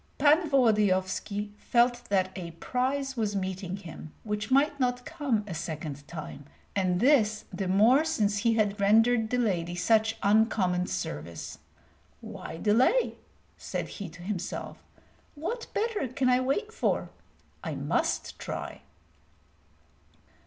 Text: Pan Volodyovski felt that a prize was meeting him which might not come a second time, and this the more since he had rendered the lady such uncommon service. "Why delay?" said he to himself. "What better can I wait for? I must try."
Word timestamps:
Pan 0.17 0.49
Volodyovski 0.49 1.51
felt 1.59 2.05
that 2.05 2.31
a 2.35 2.49
prize 2.59 3.15
was 3.15 3.35
meeting 3.35 3.77
him 3.77 4.11
which 4.23 4.49
might 4.49 4.79
not 4.79 5.05
come 5.05 5.43
a 5.45 5.53
second 5.53 6.07
time, 6.07 6.45
and 6.75 6.99
this 6.99 7.45
the 7.53 7.67
more 7.67 8.03
since 8.03 8.39
he 8.39 8.55
had 8.55 8.81
rendered 8.81 9.29
the 9.29 9.37
lady 9.37 9.75
such 9.75 10.17
uncommon 10.23 10.87
service. 10.87 11.59
"Why 12.19 12.57
delay?" 12.57 13.19
said 13.59 13.87
he 13.89 14.09
to 14.09 14.23
himself. 14.23 14.83
"What 15.35 15.67
better 15.75 16.07
can 16.07 16.29
I 16.29 16.39
wait 16.39 16.71
for? 16.73 17.11
I 17.63 17.75
must 17.75 18.39
try." 18.39 18.81